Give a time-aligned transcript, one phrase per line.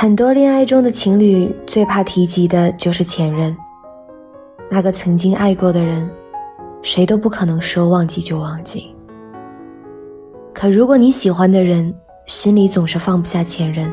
[0.00, 3.54] 很多恋爱中的情侣最怕提及的就是前任，
[4.70, 6.08] 那个曾经爱过的人，
[6.80, 8.96] 谁都不可能说忘记就忘记。
[10.54, 13.92] 可如果你喜欢的人心里总是放不下前任，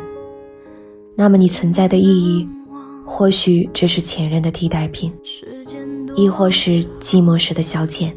[1.13, 2.48] 那么你存在的意义，
[3.05, 5.13] 或许只是前任的替代品，
[6.16, 8.13] 亦或是寂寞时的消遣。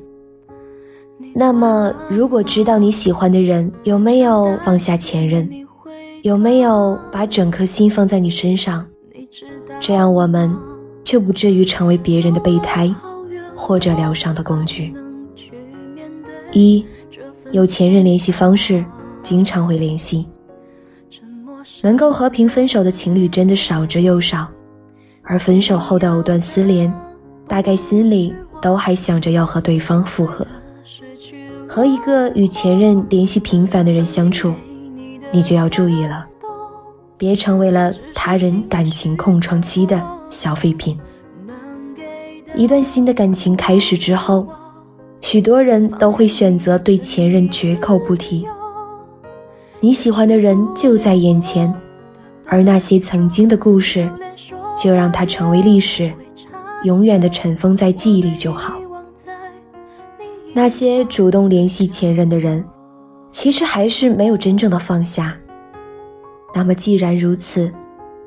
[1.34, 5.50] 那么，如果知道你喜欢的人有没有放下前任，
[6.22, 8.86] 有没有把整颗心放在你身上，
[9.80, 10.54] 这样我们
[11.02, 12.92] 就不至于成为别人的备胎，
[13.56, 14.92] 或者疗伤的工具。
[16.52, 16.84] 一，
[17.52, 18.84] 有前任联系方式，
[19.22, 20.26] 经常会联系。
[21.82, 24.46] 能够和平分手的情侣真的少之又少，
[25.22, 26.92] 而分手后的藕断丝连，
[27.48, 30.46] 大概心里都还想着要和对方复合。
[31.66, 34.52] 和一个与前任联系频繁的人相处，
[35.32, 36.26] 你就要注意了，
[37.16, 40.98] 别成为了他人感情空窗期的消费品。
[42.54, 44.46] 一段新的感情开始之后，
[45.20, 48.44] 许多人都会选择对前任绝口不提。
[49.78, 51.72] 你喜欢的人就在眼前，
[52.46, 54.10] 而那些曾经的故事，
[54.76, 56.12] 就让它成为历史，
[56.82, 58.74] 永远的尘封在记忆里就好。
[60.52, 62.64] 那些主动联系前任的人，
[63.30, 65.36] 其实还是没有真正的放下。
[66.54, 67.72] 那么既然如此，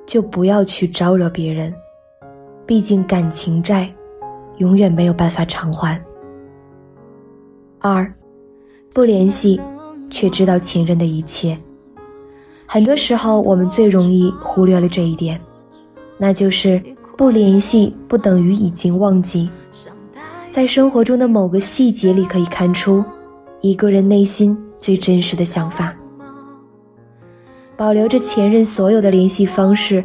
[0.06, 1.74] 就不要去招惹别人，
[2.66, 3.94] 毕竟感情债，
[4.58, 6.02] 永远没有办法偿还。
[7.80, 8.10] 二，
[8.94, 9.60] 不联系，
[10.10, 11.58] 却知道前任的一切。
[12.66, 15.40] 很多时候，我们最容易忽略了这一点，
[16.18, 16.82] 那就是
[17.18, 19.50] 不联系不等于已经忘记。
[20.50, 23.04] 在生活中的某个细节里，可以看出
[23.60, 25.96] 一个人内心最真实的想法。
[27.78, 30.04] 保留着前任所有的联系方式，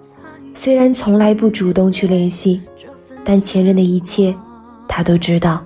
[0.54, 2.62] 虽然从来不主动去联系，
[3.24, 4.32] 但前任的一切
[4.86, 5.64] 他都知道。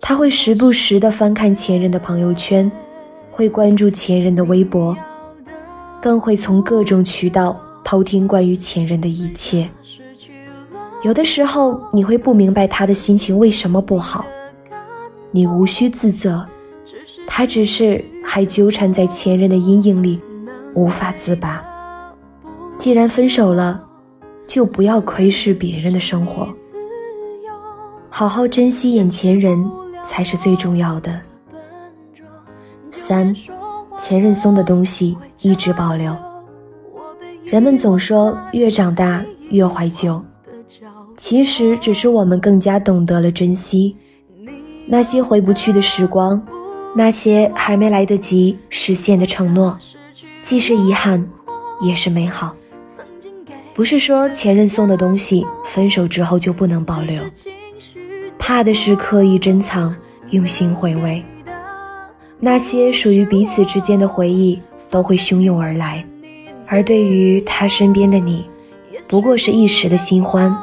[0.00, 2.70] 他会时不时的翻看前任的朋友圈，
[3.30, 4.96] 会关注前任的微博，
[6.00, 9.68] 更会从各种渠道偷听关于前任的一切。
[11.02, 14.24] 有的时候你会不明白他的心情为什么不好，
[15.30, 16.46] 你无需自责，
[17.26, 20.20] 他只是还纠缠在前任的阴影里，
[20.74, 21.64] 无法自拔。
[22.78, 23.84] 既然分手了，
[24.46, 26.48] 就不要窥视别人的生活，
[28.08, 29.64] 好好珍惜眼前人
[30.04, 31.20] 才是最重要的。
[32.92, 33.34] 三，
[33.98, 36.14] 前任送的东西一直保留。
[37.44, 40.22] 人们总说越长大越怀旧。
[41.16, 43.96] 其实只是我们更加懂得了珍惜
[44.86, 46.40] 那些回不去的时光，
[46.94, 49.78] 那些还没来得及实现的承诺，
[50.42, 51.24] 既是遗憾，
[51.80, 52.54] 也是美好。
[53.74, 57.22] 不是说前任送的东西分手之后就不能保留，
[58.38, 59.94] 怕的是刻意珍藏，
[60.30, 61.22] 用心回味。
[62.40, 64.60] 那些属于彼此之间的回忆
[64.90, 66.04] 都会汹涌而来，
[66.66, 68.44] 而对于他身边的你，
[69.06, 70.56] 不过是一时的新欢。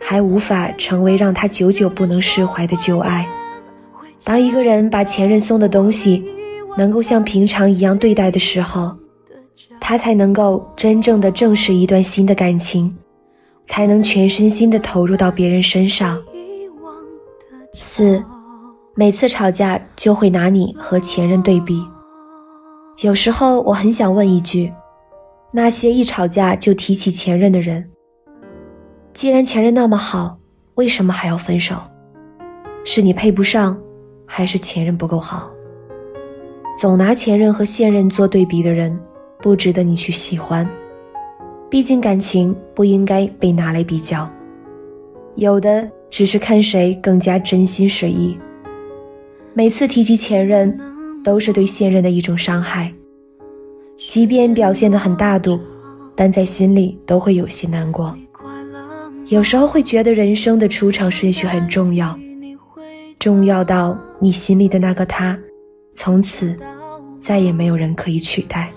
[0.00, 3.26] 还无法成为让他久久不能释怀的旧爱。
[4.24, 6.24] 当一个人把前任送的东西
[6.76, 8.94] 能够像平常一样对待的时候，
[9.80, 12.94] 他才能够真正的正视一段新的感情，
[13.64, 16.20] 才能全身心的投入到别人身上。
[17.72, 18.22] 四，
[18.94, 21.82] 每次吵架就会拿你和前任对比。
[22.98, 24.72] 有时候我很想问一句：
[25.52, 27.88] 那些一吵架就提起前任的人。
[29.14, 30.36] 既然前任那么好，
[30.74, 31.76] 为什么还要分手？
[32.84, 33.78] 是你配不上，
[34.28, 35.50] 还是前任不够好？
[36.78, 38.96] 总拿前任和现任做对比的人，
[39.42, 40.68] 不值得你去喜欢。
[41.68, 44.30] 毕竟感情不应该被拿来比较，
[45.34, 48.38] 有的只是看谁更加真心实意。
[49.54, 50.78] 每次提及前任，
[51.24, 52.92] 都是对现任的一种伤害。
[53.96, 55.58] 即便表现得很大度，
[56.14, 58.16] 但在心里都会有些难过。
[59.26, 62.16] 有时候会觉得人生的出场顺序很重要，
[63.28, 65.38] 重要到你心里的那个他，
[65.92, 66.56] 从此
[67.20, 68.70] 再也没有人可以取代。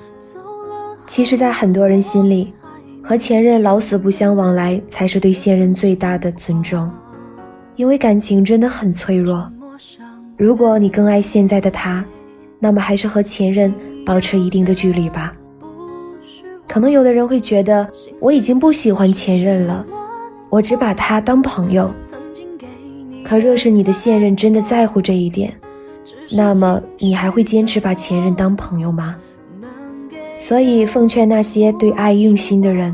[1.08, 2.54] 其实，在很多人心里，
[3.02, 6.92] 和前任老死不相往来才是对现任最大的尊重，
[7.78, 9.50] 因为感情真的很脆弱。
[10.36, 12.04] 如果你更爱现在的他，
[12.60, 13.74] 那么还是和前任
[14.06, 15.34] 保持一定的距离吧。
[16.68, 17.90] 可能有的人会觉得，
[18.20, 19.86] 我已经不喜欢前任了。
[20.50, 21.90] 我只把他当朋友，
[23.32, 25.56] 可若是你的现任真的在乎这一点，
[26.34, 29.16] 那么你还会坚持把前任当朋友吗？
[30.38, 32.94] 所以奉劝那些对爱用心的人，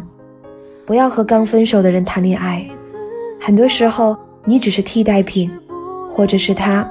[0.86, 2.64] 不要和刚分手的人谈恋爱。
[3.42, 5.50] 很多时候，你只是替代品，
[6.08, 6.88] 或者是他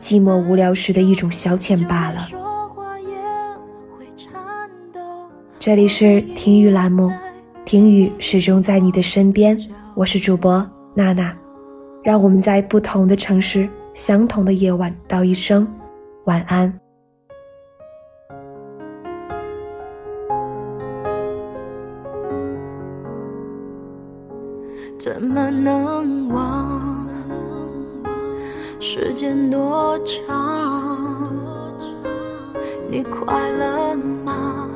[0.00, 2.26] 寂寞无聊时的一种消遣罢了。
[5.60, 7.08] 这里是听雨栏目，
[7.64, 9.56] 听雨始终在你的身边。
[9.94, 11.32] 我是主播娜娜，
[12.02, 15.66] 让我们在不同的城市，相同的夜晚，道一声
[16.24, 16.72] 晚安。
[24.98, 27.06] 怎么能忘？
[28.80, 30.88] 时间多长？
[32.90, 33.94] 你快乐
[34.24, 34.68] 吗？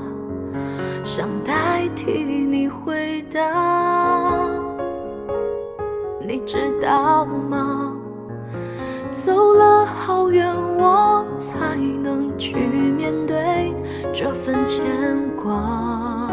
[1.03, 3.62] 想代替你回答。
[6.47, 7.93] 知道吗？
[9.11, 10.47] 走了好远，
[10.79, 13.75] 我才能去面对
[14.13, 14.83] 这份牵
[15.37, 16.31] 挂。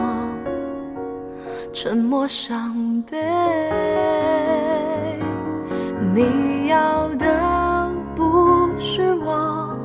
[1.74, 3.18] 沉默伤悲，
[6.14, 9.78] 你要的不是我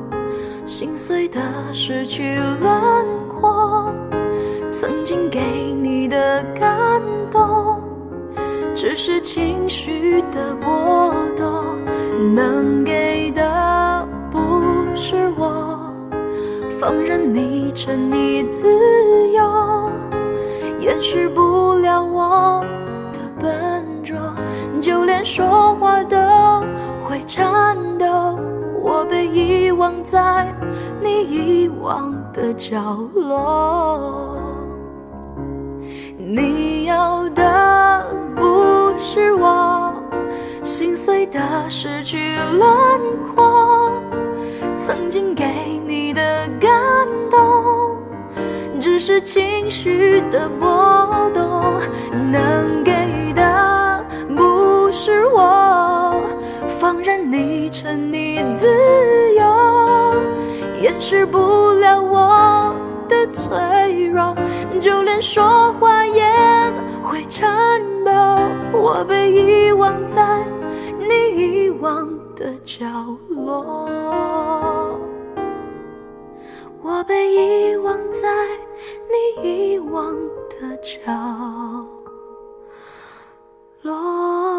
[0.65, 1.39] 心碎的
[1.73, 3.93] 失去轮廓，
[4.71, 5.39] 曾经给
[5.81, 7.81] 你的感动。
[8.75, 10.14] 只是情绪
[17.93, 18.65] 你自
[19.31, 19.89] 由，
[20.79, 22.65] 掩饰不了我
[23.13, 24.17] 的笨拙，
[24.81, 26.17] 就连说话都
[27.03, 28.05] 会颤抖。
[28.81, 30.53] 我被遗忘在
[31.01, 34.37] 你遗忘的角落，
[36.17, 38.05] 你要的
[38.35, 38.75] 不。
[38.97, 39.93] 是我
[40.63, 41.39] 心碎的
[41.69, 42.17] 失去
[42.57, 42.67] 轮
[43.35, 43.91] 廓，
[44.75, 45.45] 曾经给
[45.85, 46.71] 你的感
[47.29, 47.54] 动，
[48.97, 51.77] 只是情绪的波动。
[52.31, 52.93] 能给
[53.33, 54.05] 的
[54.37, 56.21] 不是我，
[56.79, 58.65] 放任你沉溺自
[59.33, 60.15] 由，
[60.81, 61.37] 掩饰不
[61.73, 62.73] 了我
[63.09, 64.33] 的脆弱，
[64.79, 66.23] 就连说话也
[67.03, 68.11] 会颤抖。
[68.71, 70.39] 我被遗忘在
[71.01, 72.85] 你遗忘的角
[73.27, 73.89] 落，
[76.87, 78.29] 我被遗忘在
[79.41, 80.13] 你遗忘
[80.47, 81.01] 的角
[83.81, 84.54] 落。